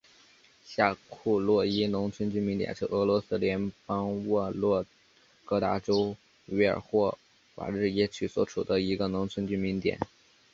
[0.65, 4.83] 下库洛伊农村居民点是俄罗斯联邦沃洛
[5.45, 7.19] 格达州韦尔霍
[7.53, 9.99] 瓦日耶区所属的一个农村居民点。